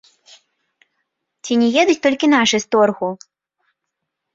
[1.43, 3.09] Ці не едуць толькі нашы з торгу!